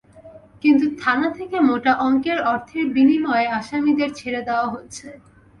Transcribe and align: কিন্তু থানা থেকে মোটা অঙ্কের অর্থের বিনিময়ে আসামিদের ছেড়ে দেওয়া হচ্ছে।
কিন্তু 0.61 0.85
থানা 1.01 1.27
থেকে 1.37 1.57
মোটা 1.67 1.93
অঙ্কের 2.05 2.39
অর্থের 2.51 2.85
বিনিময়ে 2.95 3.47
আসামিদের 3.59 4.09
ছেড়ে 4.19 4.41
দেওয়া 4.47 4.67
হচ্ছে। 4.73 5.07